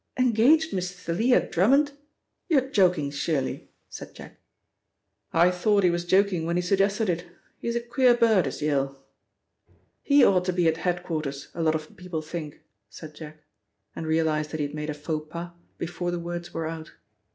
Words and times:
"Engaged 0.17 0.73
Miss 0.73 0.91
Thalia 0.93 1.47
Drummond? 1.47 1.91
You're 2.49 2.71
joking, 2.71 3.11
surely?" 3.11 3.69
said 3.87 4.15
Jack. 4.15 4.39
"I 5.31 5.51
thought 5.51 5.83
he 5.83 5.91
was 5.91 6.05
joking 6.05 6.43
when 6.47 6.55
he 6.55 6.61
suggested 6.63 7.07
it. 7.07 7.23
He's 7.59 7.75
a 7.75 7.81
queer 7.81 8.15
bird, 8.15 8.47
is 8.47 8.63
Yale." 8.63 8.97
"He 10.01 10.23
ought 10.25 10.43
to 10.45 10.53
be 10.53 10.67
at 10.67 10.77
head 10.77 11.03
quarters, 11.03 11.49
a 11.53 11.61
lot 11.61 11.75
of 11.75 11.95
people 11.97 12.23
think," 12.23 12.61
said 12.89 13.13
Jack, 13.13 13.43
and 13.95 14.07
realised 14.07 14.49
that 14.49 14.59
he 14.59 14.65
had 14.65 14.73
made 14.75 14.89
a 14.89 14.95
faux 14.95 15.29
pas 15.29 15.51
before 15.77 16.09
the 16.09 16.17
words 16.17 16.51
were 16.51 16.65
out. 16.65 16.93